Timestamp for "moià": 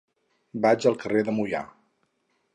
1.41-1.63